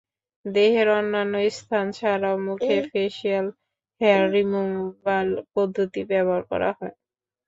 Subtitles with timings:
[0.45, 3.47] দেহের অন্যান্য স্থান ছাড়াও মুখে ফেশিয়াল
[4.01, 6.95] হেয়ার রিমুভাল পদ্ধতি ব্যবহার করা হয়।